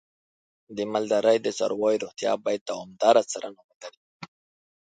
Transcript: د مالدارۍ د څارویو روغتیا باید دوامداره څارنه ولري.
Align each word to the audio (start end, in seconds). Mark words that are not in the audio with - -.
د 0.75 0.77
مالدارۍ 0.91 1.37
د 1.41 1.47
څارویو 1.57 2.01
روغتیا 2.03 2.31
باید 2.45 2.61
دوامداره 2.69 3.21
څارنه 3.31 3.59
ولري. 3.67 3.99